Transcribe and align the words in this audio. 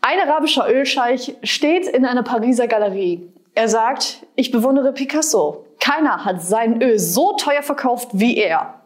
Ein 0.00 0.28
arabischer 0.28 0.68
Ölscheich 0.68 1.36
steht 1.42 1.86
in 1.86 2.04
einer 2.04 2.22
Pariser 2.22 2.66
Galerie. 2.66 3.30
Er 3.54 3.68
sagt, 3.68 4.26
ich 4.36 4.50
bewundere 4.50 4.92
Picasso. 4.92 5.66
Keiner 5.80 6.24
hat 6.24 6.42
sein 6.42 6.82
Öl 6.82 6.98
so 6.98 7.32
teuer 7.36 7.62
verkauft 7.62 8.08
wie 8.12 8.36
er. 8.36 8.79